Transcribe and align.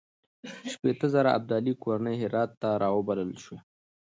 شپېته 0.71 1.07
زره 1.13 1.29
ابدالي 1.37 1.73
کورنۍ 1.83 2.15
هرات 2.21 2.51
ته 2.61 2.67
راوبلل 2.83 3.31
شوې. 3.43 3.59